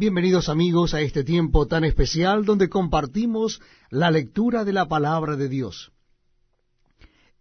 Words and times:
Bienvenidos 0.00 0.48
amigos 0.48 0.94
a 0.94 1.02
este 1.02 1.24
tiempo 1.24 1.66
tan 1.66 1.84
especial 1.84 2.46
donde 2.46 2.70
compartimos 2.70 3.60
la 3.90 4.10
lectura 4.10 4.64
de 4.64 4.72
la 4.72 4.88
palabra 4.88 5.36
de 5.36 5.50
Dios. 5.50 5.92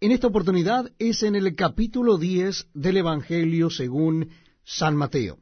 En 0.02 0.12
esta 0.12 0.28
oportunidad 0.28 0.92
es 1.00 1.24
en 1.24 1.38
el 1.38 1.56
capítulo 1.56 2.18
10 2.18 2.68
del 2.74 2.98
Evangelio 2.98 3.70
según 3.70 4.32
San 4.66 4.98
Mateo. 4.98 5.40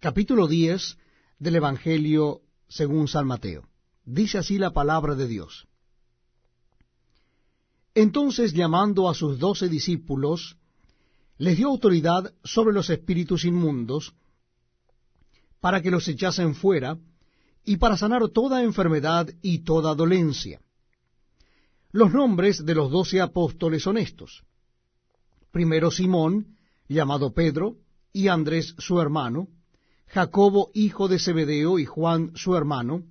Capítulo 0.00 0.48
10 0.48 0.98
del 1.38 1.56
Evangelio 1.56 2.42
según 2.68 3.08
San 3.08 3.26
Mateo. 3.26 3.66
Dice 4.04 4.36
así 4.36 4.58
la 4.58 4.74
palabra 4.74 5.14
de 5.14 5.28
Dios. 5.28 5.66
Entonces 7.94 8.52
llamando 8.52 9.08
a 9.08 9.14
sus 9.14 9.38
doce 9.38 9.70
discípulos, 9.70 10.58
les 11.38 11.56
dio 11.56 11.68
autoridad 11.68 12.34
sobre 12.44 12.74
los 12.74 12.90
espíritus 12.90 13.46
inmundos, 13.46 14.14
para 15.62 15.80
que 15.80 15.92
los 15.92 16.08
echasen 16.08 16.56
fuera, 16.56 16.98
y 17.64 17.76
para 17.76 17.96
sanar 17.96 18.28
toda 18.30 18.64
enfermedad 18.64 19.28
y 19.42 19.60
toda 19.60 19.94
dolencia. 19.94 20.60
Los 21.92 22.12
nombres 22.12 22.66
de 22.66 22.74
los 22.74 22.90
doce 22.90 23.20
apóstoles 23.20 23.84
son 23.84 23.96
estos. 23.96 24.42
Primero 25.52 25.92
Simón, 25.92 26.56
llamado 26.88 27.32
Pedro, 27.32 27.76
y 28.12 28.26
Andrés 28.26 28.74
su 28.78 29.00
hermano, 29.00 29.46
Jacobo 30.08 30.72
hijo 30.74 31.06
de 31.06 31.20
Zebedeo 31.20 31.78
y 31.78 31.84
Juan 31.84 32.32
su 32.34 32.56
hermano, 32.56 33.04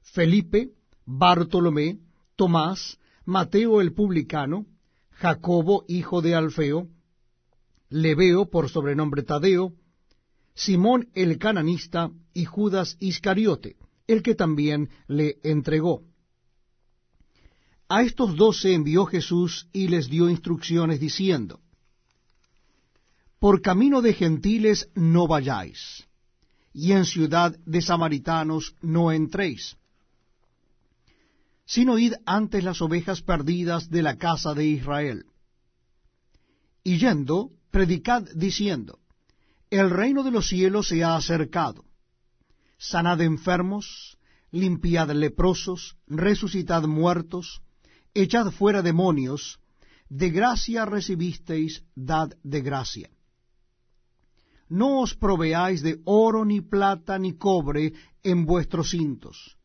Felipe, 0.00 0.70
Bartolomé, 1.04 1.98
Tomás, 2.36 2.98
Mateo 3.26 3.82
el 3.82 3.92
publicano, 3.92 4.64
Jacobo 5.10 5.84
hijo 5.88 6.22
de 6.22 6.34
Alfeo, 6.34 6.88
Lebeo 7.90 8.48
por 8.48 8.70
sobrenombre 8.70 9.24
Tadeo, 9.24 9.74
Simón 10.54 11.08
el 11.14 11.38
cananista 11.38 12.10
y 12.34 12.44
Judas 12.44 12.96
Iscariote, 13.00 13.76
el 14.06 14.22
que 14.22 14.34
también 14.34 14.90
le 15.08 15.38
entregó. 15.42 16.02
A 17.88 18.02
estos 18.02 18.36
doce 18.36 18.72
envió 18.72 19.06
Jesús 19.06 19.68
y 19.72 19.88
les 19.88 20.08
dio 20.08 20.30
instrucciones 20.30 20.98
diciendo, 21.00 21.60
Por 23.38 23.60
camino 23.60 24.00
de 24.00 24.14
gentiles 24.14 24.88
no 24.94 25.26
vayáis, 25.26 26.06
y 26.72 26.92
en 26.92 27.04
ciudad 27.04 27.54
de 27.66 27.82
samaritanos 27.82 28.74
no 28.80 29.12
entréis, 29.12 29.76
sino 31.66 31.98
id 31.98 32.14
antes 32.24 32.64
las 32.64 32.80
ovejas 32.80 33.22
perdidas 33.22 33.90
de 33.90 34.02
la 34.02 34.16
casa 34.16 34.54
de 34.54 34.66
Israel. 34.66 35.26
Y 36.84 36.98
yendo, 36.98 37.50
predicad 37.70 38.22
diciendo, 38.34 38.98
el 39.78 39.88
reino 39.88 40.22
de 40.22 40.30
los 40.30 40.48
cielos 40.48 40.88
se 40.88 41.02
ha 41.02 41.16
acercado. 41.16 41.86
Sanad 42.76 43.22
enfermos, 43.22 44.18
limpiad 44.50 45.10
leprosos, 45.12 45.96
resucitad 46.06 46.82
muertos, 46.82 47.62
echad 48.12 48.50
fuera 48.50 48.82
demonios, 48.82 49.60
de 50.10 50.28
gracia 50.28 50.84
recibisteis, 50.84 51.84
dad 51.94 52.32
de 52.42 52.60
gracia. 52.60 53.08
No 54.68 55.00
os 55.00 55.14
proveáis 55.14 55.80
de 55.80 56.00
oro, 56.04 56.44
ni 56.44 56.60
plata, 56.60 57.18
ni 57.18 57.38
cobre 57.38 57.94
en 58.22 58.44
vuestros 58.44 58.90
cintos, 58.90 59.56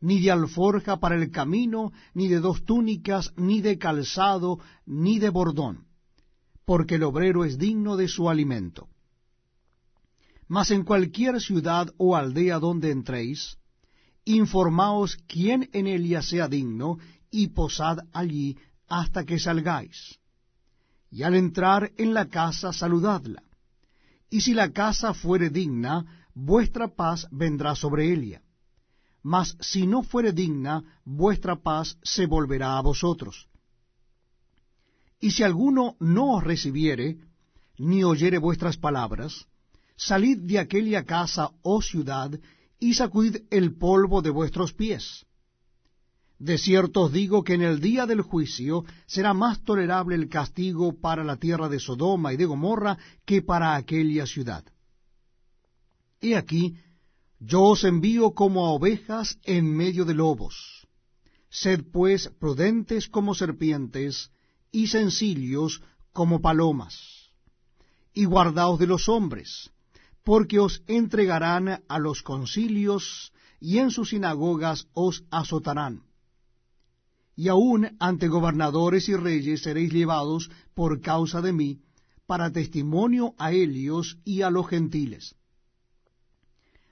ni 0.00 0.18
de 0.22 0.30
alforja 0.30 0.98
para 0.98 1.14
el 1.14 1.30
camino, 1.30 1.92
ni 2.14 2.28
de 2.28 2.40
dos 2.40 2.64
túnicas, 2.64 3.34
ni 3.36 3.60
de 3.60 3.76
calzado, 3.76 4.60
ni 4.86 5.18
de 5.18 5.28
bordón, 5.28 5.84
porque 6.64 6.94
el 6.94 7.02
obrero 7.02 7.44
es 7.44 7.58
digno 7.58 7.98
de 7.98 8.08
su 8.08 8.30
alimento. 8.30 8.88
Mas 10.54 10.70
en 10.70 10.84
cualquier 10.84 11.40
ciudad 11.40 11.86
o 11.96 12.14
aldea 12.14 12.58
donde 12.58 12.90
entréis, 12.90 13.56
informaos 14.26 15.16
quién 15.26 15.70
en 15.72 15.86
ella 15.86 16.20
sea 16.20 16.46
digno, 16.46 16.98
y 17.30 17.46
posad 17.58 18.00
allí 18.12 18.58
hasta 18.86 19.24
que 19.24 19.38
salgáis. 19.38 20.18
Y 21.10 21.22
al 21.22 21.36
entrar 21.36 21.90
en 21.96 22.12
la 22.12 22.26
casa 22.28 22.74
saludadla. 22.74 23.42
Y 24.28 24.42
si 24.42 24.52
la 24.52 24.70
casa 24.72 25.14
fuere 25.14 25.48
digna, 25.48 26.26
vuestra 26.34 26.86
paz 26.88 27.26
vendrá 27.30 27.74
sobre 27.74 28.12
ella. 28.12 28.42
Mas 29.22 29.56
si 29.58 29.86
no 29.86 30.02
fuere 30.02 30.32
digna, 30.32 30.84
vuestra 31.06 31.56
paz 31.56 31.96
se 32.02 32.26
volverá 32.26 32.76
a 32.76 32.82
vosotros. 32.82 33.48
Y 35.18 35.30
si 35.30 35.44
alguno 35.44 35.96
no 35.98 36.34
os 36.36 36.44
recibiere, 36.44 37.16
ni 37.78 38.04
oyere 38.04 38.36
vuestras 38.36 38.76
palabras, 38.76 39.46
salid 39.96 40.38
de 40.38 40.58
aquella 40.58 41.04
casa, 41.04 41.50
oh 41.62 41.82
ciudad, 41.82 42.38
y 42.78 42.94
sacudid 42.94 43.42
el 43.50 43.76
polvo 43.76 44.22
de 44.22 44.30
vuestros 44.30 44.72
pies. 44.72 45.24
De 46.38 46.58
cierto 46.58 47.02
os 47.02 47.12
digo 47.12 47.44
que 47.44 47.54
en 47.54 47.62
el 47.62 47.78
día 47.78 48.04
del 48.04 48.20
juicio 48.20 48.84
será 49.06 49.32
más 49.32 49.62
tolerable 49.62 50.16
el 50.16 50.28
castigo 50.28 51.00
para 51.00 51.22
la 51.22 51.36
tierra 51.36 51.68
de 51.68 51.78
Sodoma 51.78 52.32
y 52.32 52.36
de 52.36 52.46
Gomorra 52.46 52.98
que 53.24 53.42
para 53.42 53.76
aquella 53.76 54.26
ciudad. 54.26 54.64
He 56.20 56.36
aquí, 56.36 56.74
yo 57.38 57.62
os 57.62 57.84
envío 57.84 58.32
como 58.32 58.66
a 58.66 58.70
ovejas 58.70 59.38
en 59.44 59.72
medio 59.72 60.04
de 60.04 60.14
lobos. 60.14 60.88
Sed 61.48 61.84
pues 61.92 62.28
prudentes 62.40 63.08
como 63.08 63.36
serpientes 63.36 64.32
y 64.72 64.88
sencillos 64.88 65.80
como 66.12 66.40
palomas. 66.40 67.30
Y 68.14 68.24
guardaos 68.24 68.80
de 68.80 68.88
los 68.88 69.08
hombres, 69.08 69.70
porque 70.24 70.58
os 70.58 70.82
entregarán 70.86 71.82
a 71.88 71.98
los 71.98 72.22
concilios 72.22 73.32
y 73.60 73.78
en 73.78 73.90
sus 73.90 74.10
sinagogas 74.10 74.88
os 74.94 75.24
azotarán. 75.30 76.02
Y 77.34 77.48
aun 77.48 77.96
ante 77.98 78.28
gobernadores 78.28 79.08
y 79.08 79.16
reyes 79.16 79.62
seréis 79.62 79.92
llevados 79.92 80.50
por 80.74 81.00
causa 81.00 81.40
de 81.40 81.52
mí, 81.52 81.80
para 82.26 82.52
testimonio 82.52 83.34
a 83.38 83.52
ellos 83.52 84.18
y 84.24 84.42
a 84.42 84.50
los 84.50 84.68
gentiles. 84.68 85.34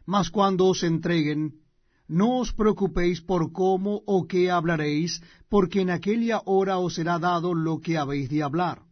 Mas 0.07 0.31
cuando 0.31 0.67
os 0.67 0.83
entreguen, 0.83 1.61
no 2.09 2.39
os 2.39 2.53
preocupéis 2.53 3.21
por 3.21 3.53
cómo 3.53 4.03
o 4.07 4.27
qué 4.27 4.51
hablaréis, 4.51 5.23
porque 5.49 5.83
en 5.83 5.91
aquella 5.91 6.43
hora 6.47 6.79
os 6.79 6.95
será 6.95 7.19
dado 7.19 7.55
lo 7.55 7.81
que 7.81 7.97
habéis 7.97 8.29
de 8.29 8.43
hablar 8.43 8.90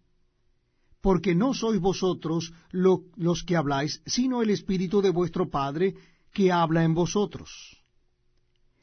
porque 1.00 1.34
no 1.34 1.54
sois 1.54 1.80
vosotros 1.80 2.52
los 2.70 3.44
que 3.44 3.56
habláis, 3.56 4.02
sino 4.06 4.42
el 4.42 4.50
Espíritu 4.50 5.00
de 5.00 5.10
vuestro 5.10 5.48
Padre 5.48 5.94
que 6.32 6.52
habla 6.52 6.84
en 6.84 6.94
vosotros. 6.94 7.78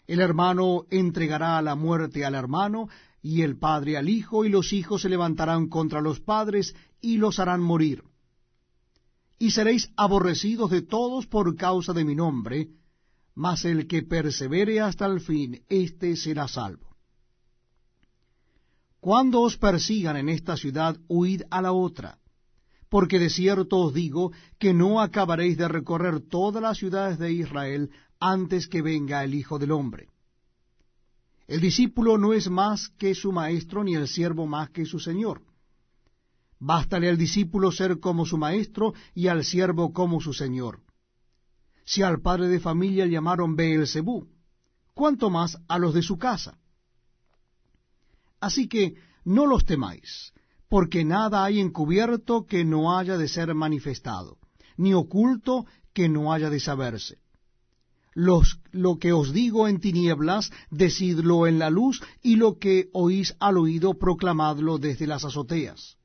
El 0.08 0.20
hermano 0.20 0.86
entregará 0.90 1.58
a 1.58 1.62
la 1.62 1.76
muerte 1.76 2.26
al 2.26 2.36
hermano, 2.36 2.90
y 3.22 3.42
el 3.42 3.58
padre 3.58 3.98
al 3.98 4.08
hijo, 4.08 4.46
y 4.46 4.50
los 4.50 4.72
hijos 4.72 5.02
se 5.02 5.10
levantarán 5.10 5.68
contra 5.68 6.00
los 6.00 6.20
padres, 6.20 6.76
y 7.02 7.18
los 7.18 7.40
harán 7.40 7.62
morir. 7.62 8.04
Y 9.40 9.52
seréis 9.52 9.92
aborrecidos 9.98 10.70
de 10.70 10.84
todos 10.84 11.26
por 11.26 11.56
causa 11.56 11.92
de 11.94 12.06
mi 12.06 12.16
nombre, 12.16 12.70
mas 13.34 13.66
el 13.66 13.88
que 13.88 14.04
persevere 14.04 14.80
hasta 14.80 15.08
el 15.08 15.22
fin, 15.22 15.64
éste 15.70 16.16
será 16.16 16.48
salvo. 16.48 16.95
Cuando 19.06 19.42
os 19.42 19.56
persigan 19.56 20.18
en 20.18 20.30
esta 20.30 20.58
ciudad, 20.58 20.98
huid 21.08 21.44
a 21.52 21.62
la 21.62 21.74
otra, 21.74 22.18
porque 22.90 23.20
de 23.20 23.30
cierto 23.30 23.78
os 23.78 23.94
digo 23.94 24.32
que 24.58 24.74
no 24.74 25.00
acabaréis 25.00 25.60
de 25.60 25.68
recorrer 25.68 26.22
todas 26.22 26.60
las 26.60 26.80
ciudades 26.80 27.20
de 27.20 27.32
Israel 27.32 27.92
antes 28.20 28.68
que 28.68 28.82
venga 28.82 29.24
el 29.24 29.36
Hijo 29.36 29.60
del 29.60 29.74
Hombre. 29.74 30.10
El 31.46 31.62
discípulo 31.62 32.18
no 32.18 32.34
es 32.34 32.50
más 32.50 32.90
que 32.98 33.14
su 33.14 33.32
maestro, 33.32 33.84
ni 33.84 33.94
el 33.94 34.08
siervo 34.08 34.48
más 34.48 34.72
que 34.72 34.88
su 34.88 35.00
señor. 35.00 35.44
Bástale 36.58 37.08
al 37.08 37.20
discípulo 37.20 37.72
ser 37.72 38.00
como 38.00 38.26
su 38.26 38.40
maestro 38.40 38.96
y 39.14 39.28
al 39.28 39.46
siervo 39.46 39.94
como 39.94 40.20
su 40.20 40.34
señor. 40.34 40.82
Si 41.84 42.02
al 42.02 42.22
padre 42.22 42.48
de 42.48 42.60
familia 42.60 43.06
llamaron 43.06 43.56
Beelzebú, 43.56 44.28
¿cuánto 44.96 45.30
más 45.30 45.60
a 45.68 45.78
los 45.78 45.94
de 45.94 46.02
su 46.02 46.18
casa? 46.18 46.58
Así 48.46 48.68
que 48.68 48.94
no 49.24 49.48
los 49.48 49.66
temáis, 49.66 50.32
porque 50.70 51.04
nada 51.04 51.44
hay 51.44 51.60
encubierto 51.60 52.46
que 52.46 52.64
no 52.64 52.96
haya 52.96 53.18
de 53.18 53.28
ser 53.28 53.56
manifestado, 53.56 54.38
ni 54.78 54.94
oculto 54.94 55.66
que 55.96 56.10
no 56.10 56.32
haya 56.32 56.52
de 56.52 56.60
saberse. 56.60 57.18
Lo 58.14 59.00
que 59.00 59.14
os 59.14 59.34
digo 59.34 59.68
en 59.68 59.80
tinieblas, 59.80 60.52
decidlo 60.70 61.48
en 61.48 61.58
la 61.58 61.72
luz, 61.72 62.04
y 62.22 62.36
lo 62.36 62.60
que 62.60 62.90
oís 62.94 63.36
al 63.40 63.58
oído, 63.58 63.96
proclamadlo 63.96 64.78
desde 64.78 65.08
las 65.08 65.26
azoteas. 65.26 65.98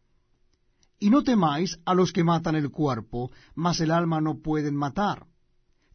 Y 0.98 1.10
no 1.10 1.22
temáis 1.22 1.78
a 1.84 1.92
los 1.92 2.10
que 2.10 2.24
matan 2.24 2.56
el 2.56 2.70
cuerpo, 2.70 3.30
mas 3.54 3.80
el 3.80 3.90
alma 3.90 4.22
no 4.22 4.38
pueden 4.38 4.76
matar. 4.76 5.26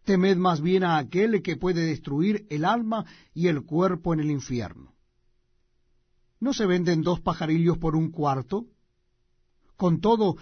Temed 0.03 0.37
más 0.37 0.61
bien 0.61 0.83
a 0.83 0.97
aquel 0.99 1.41
que 1.41 1.57
puede 1.57 1.87
destruir 1.87 2.45
el 2.51 2.65
alma 2.65 3.03
y 3.33 3.47
el 3.47 3.63
cuerpo 3.63 4.13
en 4.13 4.19
el 4.19 4.29
infierno. 4.29 4.94
¿No 6.39 6.53
se 6.53 6.65
venden 6.65 7.01
dos 7.01 7.19
pajarillos 7.21 7.77
por 7.77 7.95
un 7.95 8.11
cuarto? 8.11 8.65
Con 9.77 9.99
todo, 9.99 10.37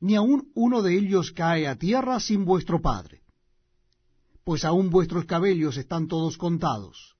ni 0.00 0.14
aun 0.14 0.50
uno 0.54 0.82
de 0.82 0.96
ellos 0.98 1.32
cae 1.32 1.66
a 1.66 1.76
tierra 1.76 2.20
sin 2.20 2.44
vuestro 2.44 2.80
Padre. 2.80 3.22
pues 4.44 4.64
aún 4.64 4.90
vuestros 4.90 5.24
cabellos 5.24 5.78
están 5.78 6.06
todos 6.06 6.36
contados. 6.36 7.16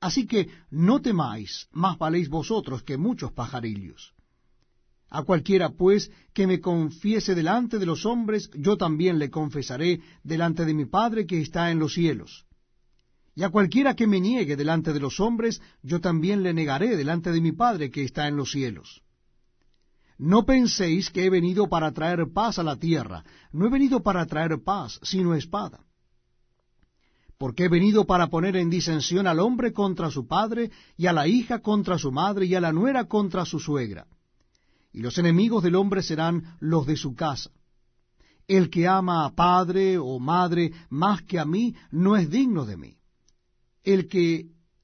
Así 0.00 0.26
que 0.26 0.48
no 0.70 1.00
temáis, 1.00 1.68
más 1.72 1.98
valéis 1.98 2.28
vosotros 2.28 2.82
que 2.82 2.96
muchos 2.96 3.32
pajarillos. 3.32 4.14
A 5.10 5.22
cualquiera, 5.22 5.70
pues, 5.70 6.10
que 6.32 6.46
me 6.46 6.60
confiese 6.60 7.34
delante 7.34 7.78
de 7.78 7.86
los 7.86 8.06
hombres, 8.06 8.50
yo 8.54 8.76
también 8.76 9.18
le 9.18 9.30
confesaré 9.30 10.00
delante 10.22 10.64
de 10.64 10.74
mi 10.74 10.86
Padre 10.86 11.26
que 11.26 11.40
está 11.40 11.70
en 11.70 11.78
los 11.78 11.94
cielos. 11.94 12.46
Y 13.38 13.44
a 13.44 13.50
cualquiera 13.50 13.94
que 13.94 14.08
me 14.08 14.20
niegue 14.20 14.56
delante 14.56 14.92
de 14.92 14.98
los 14.98 15.20
hombres, 15.20 15.62
yo 15.80 16.00
también 16.00 16.42
le 16.42 16.52
negaré 16.52 16.96
delante 16.96 17.30
de 17.30 17.40
mi 17.40 17.52
Padre 17.52 17.88
que 17.88 18.02
está 18.02 18.26
en 18.26 18.34
los 18.34 18.50
cielos. 18.50 19.00
No 20.18 20.44
penséis 20.44 21.08
que 21.10 21.24
he 21.24 21.30
venido 21.30 21.68
para 21.68 21.92
traer 21.92 22.32
paz 22.34 22.58
a 22.58 22.64
la 22.64 22.74
tierra. 22.74 23.22
No 23.52 23.64
he 23.64 23.70
venido 23.70 24.02
para 24.02 24.26
traer 24.26 24.60
paz, 24.64 24.98
sino 25.04 25.36
espada. 25.36 25.84
Porque 27.38 27.66
he 27.66 27.68
venido 27.68 28.06
para 28.06 28.26
poner 28.26 28.56
en 28.56 28.70
disensión 28.70 29.28
al 29.28 29.38
hombre 29.38 29.72
contra 29.72 30.10
su 30.10 30.26
padre, 30.26 30.72
y 30.96 31.06
a 31.06 31.12
la 31.12 31.28
hija 31.28 31.60
contra 31.60 31.96
su 31.96 32.10
madre, 32.10 32.46
y 32.46 32.56
a 32.56 32.60
la 32.60 32.72
nuera 32.72 33.04
contra 33.04 33.44
su 33.44 33.60
suegra. 33.60 34.08
Y 34.92 34.98
los 35.00 35.16
enemigos 35.16 35.62
del 35.62 35.76
hombre 35.76 36.02
serán 36.02 36.56
los 36.58 36.88
de 36.88 36.96
su 36.96 37.14
casa. 37.14 37.52
El 38.48 38.68
que 38.68 38.88
ama 38.88 39.24
a 39.24 39.30
padre 39.30 39.96
o 39.96 40.18
madre 40.18 40.72
más 40.90 41.22
que 41.22 41.38
a 41.38 41.44
mí, 41.44 41.76
no 41.92 42.16
es 42.16 42.28
digno 42.28 42.66
de 42.66 42.76
mí. 42.76 42.97
El 43.92 44.00
que 44.08 44.26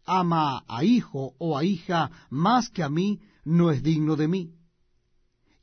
ama 0.04 0.64
a 0.66 0.84
hijo 0.84 1.34
o 1.38 1.58
a 1.58 1.64
hija 1.64 2.10
más 2.30 2.70
que 2.70 2.82
a 2.82 2.88
mí, 2.88 3.20
no 3.44 3.70
es 3.70 3.82
digno 3.82 4.16
de 4.16 4.28
mí 4.28 4.42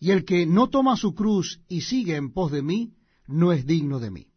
y 0.01 0.09
el 0.09 0.25
que 0.25 0.47
no 0.47 0.67
toma 0.67 0.97
su 0.97 1.13
cruz 1.13 1.61
y 1.69 1.81
sigue 1.81 2.15
en 2.15 2.33
pos 2.33 2.51
de 2.51 2.63
mí, 2.63 2.95
no 3.27 3.53
es 3.53 3.67
digno 3.67 3.99
de 3.99 4.09
mí. 4.09 4.27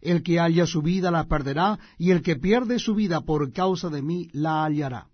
El 0.00 0.24
que 0.24 0.40
halla 0.40 0.66
su 0.66 0.82
vida 0.82 1.12
la 1.12 1.28
perderá, 1.28 1.78
y 1.96 2.10
el 2.10 2.22
que 2.22 2.34
pierde 2.34 2.80
su 2.80 2.96
vida 2.96 3.20
por 3.20 3.52
causa 3.52 3.88
de 3.88 4.02
mí 4.02 4.28
la 4.32 4.64
hallará. 4.64 5.06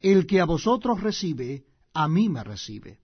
El 0.00 0.26
que 0.28 0.40
a 0.40 0.44
vosotros 0.44 1.00
recibe, 1.00 1.64
a 1.92 2.08
mí 2.08 2.28
me 2.28 2.44
recibe. 2.44 3.00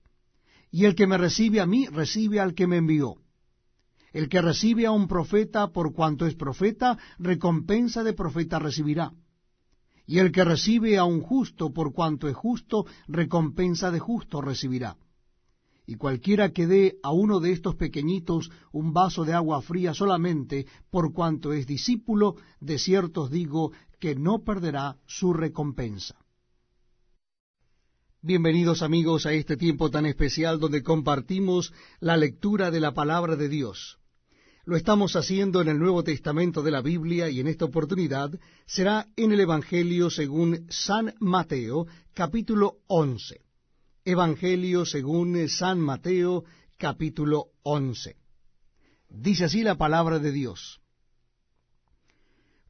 Y 0.70 0.84
el 0.84 0.94
que 0.94 1.08
me 1.08 1.18
recibe 1.18 1.60
a 1.60 1.66
mí, 1.66 1.86
recibe 1.86 2.38
al 2.38 2.54
que 2.54 2.68
me 2.68 2.76
envió. 2.76 3.16
El 4.12 4.28
que 4.28 4.40
recibe 4.40 4.86
a 4.86 4.92
un 4.92 5.08
profeta 5.08 5.68
por 5.68 5.92
cuanto 5.92 6.26
es 6.26 6.34
profeta, 6.34 6.98
recompensa 7.18 8.02
de 8.02 8.12
profeta 8.12 8.58
recibirá. 8.58 9.12
Y 10.06 10.18
el 10.18 10.32
que 10.32 10.44
recibe 10.44 10.96
a 10.98 11.04
un 11.04 11.20
justo 11.20 11.72
por 11.72 11.92
cuanto 11.92 12.28
es 12.28 12.36
justo, 12.36 12.86
recompensa 13.06 13.90
de 13.90 13.98
justo 13.98 14.40
recibirá 14.40 14.96
y 15.88 15.94
cualquiera 15.94 16.52
que 16.52 16.66
dé 16.66 16.98
a 17.02 17.12
uno 17.12 17.40
de 17.40 17.50
estos 17.50 17.74
pequeñitos 17.74 18.50
un 18.72 18.92
vaso 18.92 19.24
de 19.24 19.32
agua 19.32 19.62
fría 19.62 19.94
solamente 19.94 20.66
por 20.90 21.14
cuanto 21.14 21.54
es 21.54 21.66
discípulo, 21.66 22.36
de 22.60 22.78
cierto 22.78 23.22
os 23.22 23.30
digo 23.30 23.72
que 23.98 24.14
no 24.14 24.44
perderá 24.44 24.98
su 25.06 25.32
recompensa. 25.32 26.14
Bienvenidos 28.20 28.82
amigos 28.82 29.24
a 29.24 29.32
este 29.32 29.56
tiempo 29.56 29.90
tan 29.90 30.04
especial 30.04 30.60
donde 30.60 30.82
compartimos 30.82 31.72
la 32.00 32.18
lectura 32.18 32.70
de 32.70 32.80
la 32.80 32.92
palabra 32.92 33.36
de 33.36 33.48
Dios. 33.48 33.97
Lo 34.68 34.76
estamos 34.76 35.16
haciendo 35.16 35.62
en 35.62 35.68
el 35.68 35.78
Nuevo 35.78 36.04
Testamento 36.04 36.62
de 36.62 36.70
la 36.70 36.82
Biblia 36.82 37.30
y 37.30 37.40
en 37.40 37.46
esta 37.46 37.64
oportunidad 37.64 38.38
será 38.66 39.08
en 39.16 39.32
el 39.32 39.40
Evangelio 39.40 40.10
según 40.10 40.66
San 40.68 41.14
Mateo, 41.20 41.86
capítulo 42.12 42.74
11. 42.86 43.40
Evangelio 44.04 44.84
según 44.84 45.48
San 45.48 45.80
Mateo 45.80 46.44
capítulo 46.76 47.46
11. 47.62 48.16
Dice 49.08 49.46
así 49.46 49.62
la 49.62 49.76
palabra 49.76 50.18
de 50.18 50.32
Dios. 50.32 50.82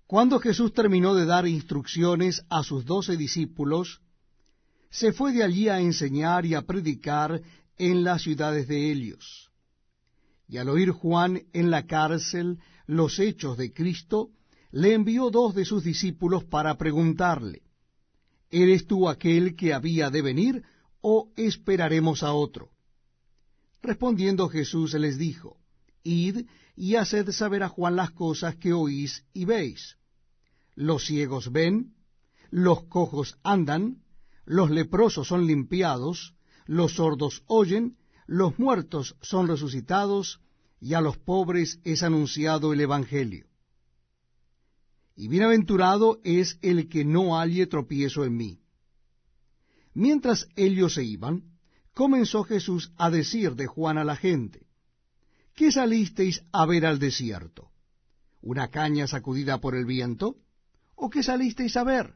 Cuando 0.06 0.38
Jesús 0.38 0.72
terminó 0.72 1.16
de 1.16 1.26
dar 1.26 1.48
instrucciones 1.48 2.44
a 2.48 2.62
sus 2.62 2.84
doce 2.84 3.16
discípulos, 3.16 4.02
se 4.88 5.12
fue 5.12 5.32
de 5.32 5.42
allí 5.42 5.68
a 5.68 5.80
enseñar 5.80 6.46
y 6.46 6.54
a 6.54 6.62
predicar 6.62 7.42
en 7.76 8.04
las 8.04 8.22
ciudades 8.22 8.68
de 8.68 8.92
Helios. 8.92 9.47
Y 10.48 10.56
al 10.56 10.70
oír 10.70 10.90
Juan 10.90 11.42
en 11.52 11.70
la 11.70 11.86
cárcel 11.86 12.58
los 12.86 13.18
hechos 13.18 13.58
de 13.58 13.72
Cristo, 13.72 14.30
le 14.70 14.94
envió 14.94 15.30
dos 15.30 15.54
de 15.54 15.64
sus 15.64 15.84
discípulos 15.84 16.44
para 16.44 16.76
preguntarle, 16.78 17.62
¿Eres 18.50 18.86
tú 18.86 19.08
aquel 19.08 19.56
que 19.56 19.74
había 19.74 20.08
de 20.08 20.22
venir 20.22 20.62
o 21.02 21.30
esperaremos 21.36 22.22
a 22.22 22.32
otro? 22.32 22.70
Respondiendo 23.82 24.48
Jesús 24.48 24.94
les 24.94 25.18
dijo, 25.18 25.58
Id 26.02 26.46
y 26.74 26.96
haced 26.96 27.30
saber 27.32 27.62
a 27.62 27.68
Juan 27.68 27.96
las 27.96 28.12
cosas 28.12 28.56
que 28.56 28.72
oís 28.72 29.24
y 29.34 29.44
veis. 29.44 29.96
Los 30.74 31.04
ciegos 31.04 31.52
ven, 31.52 31.94
los 32.50 32.84
cojos 32.84 33.36
andan, 33.42 34.02
los 34.46 34.70
leprosos 34.70 35.28
son 35.28 35.46
limpiados, 35.46 36.34
los 36.64 36.94
sordos 36.94 37.42
oyen, 37.46 37.97
los 38.28 38.58
muertos 38.58 39.16
son 39.22 39.48
resucitados, 39.48 40.40
y 40.80 40.92
a 40.92 41.00
los 41.00 41.16
pobres 41.16 41.80
es 41.82 42.02
anunciado 42.02 42.74
el 42.74 42.80
Evangelio. 42.82 43.46
Y 45.16 45.28
bienaventurado 45.28 46.20
es 46.22 46.58
el 46.60 46.90
que 46.90 47.06
no 47.06 47.38
halle 47.38 47.66
tropiezo 47.66 48.24
en 48.26 48.36
mí. 48.36 48.60
Mientras 49.94 50.46
ellos 50.56 50.94
se 50.94 51.04
iban, 51.04 51.58
comenzó 51.94 52.44
Jesús 52.44 52.92
a 52.98 53.10
decir 53.10 53.54
de 53.56 53.66
Juan 53.66 53.96
a 53.96 54.04
la 54.04 54.14
gente, 54.14 54.66
¿qué 55.54 55.72
salisteis 55.72 56.44
a 56.52 56.66
ver 56.66 56.84
al 56.84 56.98
desierto? 56.98 57.72
¿Una 58.42 58.68
caña 58.68 59.06
sacudida 59.06 59.58
por 59.58 59.74
el 59.74 59.86
viento? 59.86 60.36
¿O 60.94 61.08
qué 61.08 61.22
salisteis 61.22 61.78
a 61.78 61.82
ver? 61.82 62.14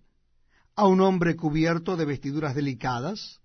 ¿A 0.77 0.87
un 0.87 1.01
hombre 1.01 1.37
cubierto 1.37 1.97
de 1.97 2.05
vestiduras 2.05 2.55
delicadas? 2.55 3.42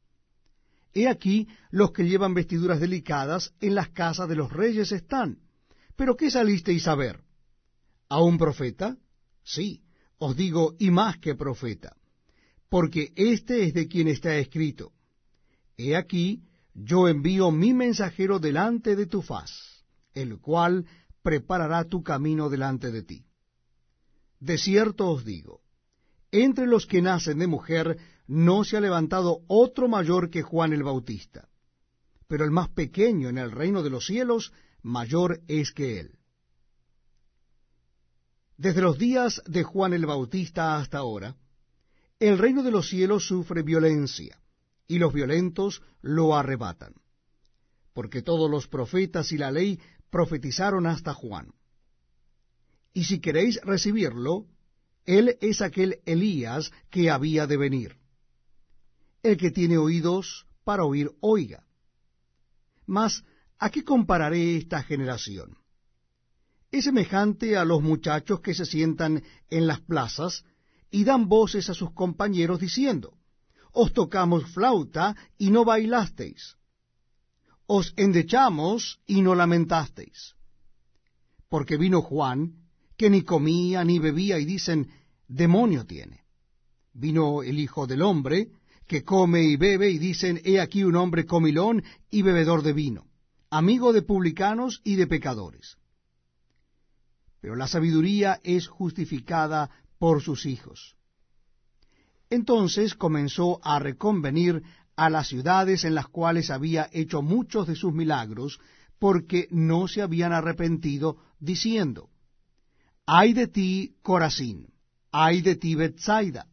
He 0.98 1.08
aquí 1.08 1.48
los 1.70 1.92
que 1.92 2.08
llevan 2.08 2.34
vestiduras 2.34 2.80
delicadas 2.80 3.54
en 3.60 3.76
las 3.76 3.90
casas 3.90 4.28
de 4.30 4.36
los 4.36 4.52
reyes 4.52 4.92
están. 4.92 5.40
¿Pero 5.96 6.16
qué 6.16 6.32
salisteis 6.32 6.88
a 6.88 6.96
ver? 6.96 7.22
¿A 8.10 8.22
un 8.22 8.38
profeta? 8.38 8.98
Sí, 9.44 9.84
os 10.18 10.36
digo, 10.36 10.76
y 10.80 10.90
más 10.92 11.18
que 11.18 11.36
profeta 11.36 11.98
porque 12.70 13.12
este 13.16 13.64
es 13.64 13.74
de 13.74 13.88
quien 13.88 14.08
está 14.08 14.36
escrito, 14.38 14.92
He 15.78 15.96
aquí, 15.96 16.42
yo 16.74 17.08
envío 17.08 17.52
mi 17.52 17.74
mensajero 17.74 18.40
delante 18.40 18.96
de 18.96 19.06
tu 19.06 19.22
faz, 19.22 19.52
el 20.14 20.40
cual 20.40 20.88
preparará 21.22 21.84
tu 21.84 22.02
camino 22.02 22.50
delante 22.50 22.92
de 22.92 23.04
ti. 23.04 23.26
De 24.40 24.58
cierto 24.58 25.10
os 25.10 25.24
digo, 25.24 25.62
entre 26.32 26.66
los 26.66 26.88
que 26.88 27.02
nacen 27.02 27.38
de 27.38 27.48
mujer 27.48 27.98
no 28.28 28.64
se 28.64 28.78
ha 28.78 28.82
levantado 28.82 29.42
otro 29.48 29.88
mayor 29.88 30.30
que 30.30 30.42
Juan 30.42 30.74
el 30.74 30.84
Bautista, 30.84 31.48
pero 32.28 32.44
el 32.44 32.52
más 32.52 32.70
pequeño 32.70 33.30
en 33.30 33.38
el 33.38 33.52
reino 33.52 33.84
de 33.84 33.90
los 33.90 34.06
cielos 34.06 34.52
mayor 34.82 35.42
es 35.48 35.72
que 35.72 36.00
él. 36.00 36.20
Desde 38.58 38.82
los 38.82 38.98
días 38.98 39.42
de 39.46 39.64
Juan 39.64 39.94
el 39.94 40.06
Bautista 40.06 40.78
hasta 40.78 40.98
ahora, 40.98 41.36
el 42.20 42.38
reino 42.38 42.64
de 42.64 42.72
los 42.72 42.90
cielos 42.90 43.28
sufre 43.28 43.62
violencia, 43.62 44.42
y 44.88 44.98
los 44.98 45.14
violentos 45.14 45.82
lo 46.02 46.36
arrebatan. 46.36 46.96
Porque 47.94 48.22
todos 48.22 48.50
los 48.50 48.68
profetas 48.68 49.32
y 49.32 49.38
la 49.38 49.52
ley 49.52 49.80
profetizaron 50.10 50.88
hasta 50.88 51.14
Juan. 51.14 51.54
Y 52.94 53.04
si 53.04 53.20
queréis 53.20 53.60
recibirlo, 53.62 54.48
él 55.06 55.38
es 55.42 55.62
aquel 55.62 56.02
Elías 56.06 56.72
que 56.90 57.10
había 57.10 57.46
de 57.46 57.58
venir. 57.58 57.98
El 59.28 59.36
que 59.36 59.52
tiene 59.52 59.78
oídos 59.78 60.46
para 60.64 60.86
oír, 60.86 61.12
oiga. 61.20 61.66
Mas, 62.86 63.26
¿a 63.60 63.70
qué 63.70 63.84
compararé 63.84 64.56
esta 64.56 64.82
generación? 64.84 65.58
Es 66.72 66.86
semejante 66.86 67.58
a 67.58 67.66
los 67.66 67.82
muchachos 67.84 68.40
que 68.40 68.54
se 68.54 68.66
sientan 68.66 69.22
en 69.50 69.68
las 69.68 69.82
plazas 69.82 70.46
y 70.90 71.04
dan 71.04 71.28
voces 71.28 71.70
a 71.70 71.74
sus 71.74 71.92
compañeros 71.92 72.62
diciendo, 72.62 73.18
Os 73.74 73.92
tocamos 73.92 74.50
flauta 74.54 75.14
y 75.38 75.50
no 75.50 75.66
bailasteis. 75.66 76.56
Os 77.66 77.94
endechamos 77.98 79.02
y 79.08 79.22
no 79.22 79.36
lamentasteis. 79.36 80.36
Porque 81.50 81.76
vino 81.76 82.02
Juan, 82.02 82.70
que 82.96 83.10
ni 83.10 83.24
comía 83.24 83.84
ni 83.84 84.00
bebía, 84.00 84.40
y 84.40 84.46
dicen, 84.46 84.90
Demonio 85.28 85.86
tiene. 85.86 86.24
Vino 86.94 87.44
el 87.44 87.60
Hijo 87.60 87.88
del 87.88 88.04
Hombre, 88.04 88.52
que 88.88 89.04
come 89.04 89.44
y 89.44 89.58
bebe, 89.58 89.90
y 89.90 89.98
dicen, 89.98 90.42
He 90.44 90.60
aquí 90.60 90.84
un 90.84 90.96
hombre 90.96 91.26
comilón 91.26 91.84
y 92.10 92.22
bebedor 92.22 92.64
de 92.64 92.74
vino, 92.74 93.06
amigo 93.50 93.94
de 93.94 94.02
publicanos 94.02 94.82
y 94.84 94.96
de 94.96 95.08
pecadores. 95.08 95.78
Pero 97.42 97.56
la 97.56 97.68
sabiduría 97.68 98.40
es 98.44 98.68
justificada 98.68 99.70
por 100.00 100.22
sus 100.22 100.46
hijos. 100.46 100.96
Entonces 102.30 102.96
comenzó 102.96 103.60
a 103.64 103.80
reconvenir 103.80 104.64
a 104.96 105.10
las 105.10 105.28
ciudades 105.28 105.84
en 105.84 105.96
las 105.96 106.08
cuales 106.08 106.50
había 106.50 106.90
hecho 106.92 107.22
muchos 107.22 107.68
de 107.68 107.76
sus 107.76 107.94
milagros, 107.94 108.60
porque 109.00 109.48
no 109.52 109.88
se 109.88 110.02
habían 110.02 110.34
arrepentido, 110.34 111.18
diciendo, 111.40 112.10
Ay 113.06 113.34
de 113.34 113.48
ti, 113.48 113.96
Corazín, 114.02 114.74
ay 115.12 115.42
de 115.42 115.56
ti, 115.56 115.76
Bethsaida. 115.76 116.48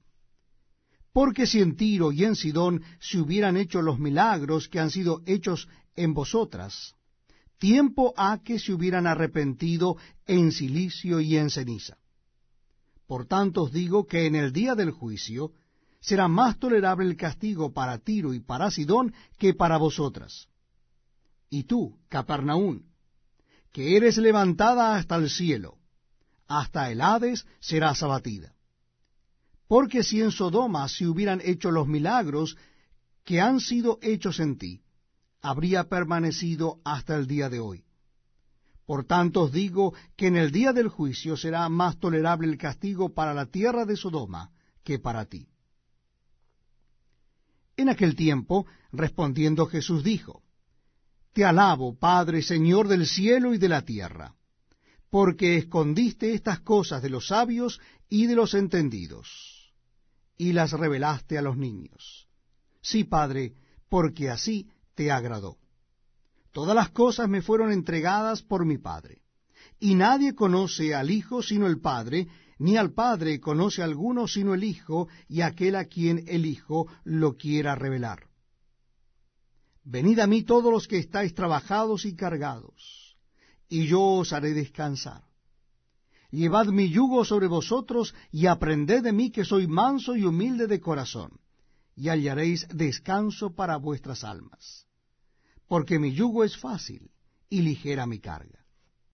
Porque 1.14 1.46
si 1.46 1.60
en 1.60 1.76
Tiro 1.76 2.10
y 2.10 2.24
en 2.24 2.34
Sidón 2.34 2.82
se 2.98 3.20
hubieran 3.20 3.56
hecho 3.56 3.80
los 3.82 4.00
milagros 4.00 4.68
que 4.68 4.80
han 4.80 4.90
sido 4.90 5.22
hechos 5.26 5.68
en 5.94 6.12
vosotras, 6.12 6.96
tiempo 7.58 8.12
ha 8.16 8.42
que 8.42 8.58
se 8.58 8.72
hubieran 8.72 9.06
arrepentido 9.06 9.96
en 10.26 10.50
silicio 10.50 11.20
y 11.20 11.36
en 11.36 11.50
ceniza. 11.50 11.98
Por 13.06 13.26
tanto 13.26 13.62
os 13.62 13.72
digo 13.72 14.08
que 14.08 14.26
en 14.26 14.34
el 14.34 14.52
día 14.52 14.74
del 14.74 14.90
juicio 14.90 15.52
será 16.00 16.26
más 16.26 16.58
tolerable 16.58 17.06
el 17.06 17.16
castigo 17.16 17.72
para 17.72 17.98
Tiro 17.98 18.34
y 18.34 18.40
para 18.40 18.72
Sidón 18.72 19.14
que 19.38 19.54
para 19.54 19.76
vosotras. 19.76 20.48
Y 21.48 21.62
tú, 21.62 21.96
Capernaún, 22.08 22.86
que 23.70 23.96
eres 23.96 24.16
levantada 24.16 24.96
hasta 24.96 25.14
el 25.14 25.30
cielo, 25.30 25.78
hasta 26.48 26.90
el 26.90 27.00
Hades 27.00 27.46
serás 27.60 28.02
abatida. 28.02 28.53
Porque 29.66 30.02
si 30.02 30.20
en 30.20 30.30
Sodoma 30.30 30.88
se 30.88 31.06
hubieran 31.06 31.40
hecho 31.44 31.70
los 31.70 31.86
milagros 31.86 32.56
que 33.24 33.40
han 33.40 33.60
sido 33.60 33.98
hechos 34.02 34.38
en 34.40 34.58
ti, 34.58 34.82
habría 35.40 35.84
permanecido 35.84 36.80
hasta 36.84 37.16
el 37.16 37.26
día 37.26 37.48
de 37.48 37.60
hoy. 37.60 37.84
Por 38.86 39.04
tanto 39.04 39.42
os 39.42 39.52
digo 39.52 39.94
que 40.16 40.26
en 40.26 40.36
el 40.36 40.50
día 40.50 40.72
del 40.72 40.88
juicio 40.88 41.36
será 41.36 41.68
más 41.68 41.98
tolerable 41.98 42.48
el 42.48 42.58
castigo 42.58 43.14
para 43.14 43.32
la 43.32 43.46
tierra 43.46 43.86
de 43.86 43.96
Sodoma 43.96 44.50
que 44.82 44.98
para 44.98 45.24
ti. 45.24 45.48
En 47.76 47.88
aquel 47.88 48.14
tiempo, 48.14 48.66
respondiendo 48.92 49.66
Jesús 49.66 50.04
dijo, 50.04 50.42
Te 51.32 51.44
alabo, 51.44 51.98
Padre, 51.98 52.42
Señor 52.42 52.88
del 52.88 53.06
cielo 53.06 53.54
y 53.54 53.58
de 53.58 53.68
la 53.68 53.82
tierra, 53.82 54.34
porque 55.10 55.56
escondiste 55.56 56.34
estas 56.34 56.60
cosas 56.60 57.02
de 57.02 57.10
los 57.10 57.28
sabios 57.28 57.80
y 58.08 58.26
de 58.26 58.36
los 58.36 58.54
entendidos, 58.54 59.53
y 60.36 60.52
las 60.52 60.72
revelaste 60.72 61.38
a 61.38 61.42
los 61.42 61.56
niños. 61.56 62.28
Sí, 62.82 63.04
Padre, 63.04 63.54
porque 63.88 64.30
así 64.30 64.68
te 64.94 65.10
agradó. 65.10 65.58
Todas 66.52 66.74
las 66.74 66.90
cosas 66.90 67.28
me 67.28 67.42
fueron 67.42 67.72
entregadas 67.72 68.42
por 68.42 68.64
mi 68.64 68.78
Padre. 68.78 69.22
Y 69.80 69.94
nadie 69.94 70.34
conoce 70.34 70.94
al 70.94 71.10
Hijo 71.10 71.42
sino 71.42 71.66
el 71.66 71.80
Padre, 71.80 72.28
ni 72.58 72.76
al 72.76 72.92
Padre 72.92 73.40
conoce 73.40 73.82
alguno 73.82 74.28
sino 74.28 74.54
el 74.54 74.64
Hijo, 74.64 75.08
y 75.28 75.40
aquel 75.40 75.76
a 75.76 75.86
quien 75.86 76.24
el 76.28 76.46
Hijo 76.46 76.86
lo 77.04 77.36
quiera 77.36 77.74
revelar. 77.74 78.28
Venid 79.82 80.18
a 80.20 80.26
mí 80.26 80.44
todos 80.44 80.72
los 80.72 80.88
que 80.88 80.98
estáis 80.98 81.34
trabajados 81.34 82.04
y 82.06 82.14
cargados, 82.14 83.16
y 83.68 83.86
yo 83.86 84.00
os 84.00 84.32
haré 84.32 84.54
descansar. 84.54 85.24
Llevad 86.34 86.68
mi 86.78 86.86
yugo 86.90 87.24
sobre 87.24 87.46
vosotros 87.46 88.14
y 88.32 88.46
aprended 88.46 89.02
de 89.02 89.12
mí 89.12 89.30
que 89.30 89.44
soy 89.44 89.66
manso 89.66 90.16
y 90.16 90.24
humilde 90.24 90.66
de 90.66 90.80
corazón, 90.80 91.30
y 91.96 92.08
hallaréis 92.08 92.66
descanso 92.72 93.54
para 93.54 93.76
vuestras 93.76 94.24
almas 94.24 94.84
porque 95.66 95.98
mi 95.98 96.12
yugo 96.12 96.44
es 96.44 96.56
fácil 96.56 97.10
y 97.48 97.62
ligera 97.62 98.06
mi 98.06 98.18
carga. 98.18 98.63